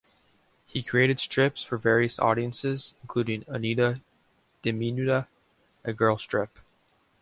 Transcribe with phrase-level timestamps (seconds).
[0.65, 4.01] He created strips for various audiences, including "Anita
[4.63, 5.27] Diminuta",
[5.83, 6.57] a girl strip.